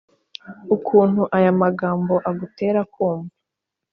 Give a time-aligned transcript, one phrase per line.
[0.75, 3.35] ukuntu aya magambo agutera kumva